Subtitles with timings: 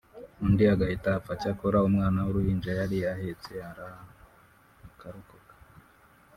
[0.45, 3.51] undi agahita apfa cyakora umwana w’uruhinja yari ahetse
[4.91, 5.53] akarokoka